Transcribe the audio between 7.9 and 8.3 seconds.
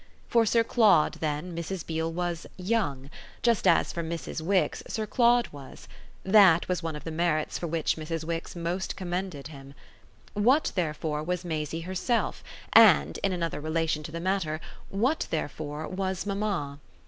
Mrs.